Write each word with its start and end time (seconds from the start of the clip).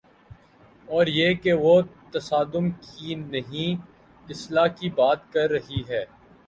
اوریہ 0.87 1.33
کہ 1.33 1.53
وہ 1.53 1.81
تصادم 2.11 2.69
کی 2.81 3.15
نہیں، 3.15 3.81
اصلاح 4.27 4.67
کی 4.67 4.89
بات 4.89 5.31
کررہی 5.33 5.81
ہے۔ 5.89 6.03